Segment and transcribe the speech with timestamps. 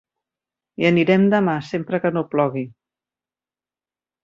[0.81, 2.65] Hi anirem demà, sempre que no plogui.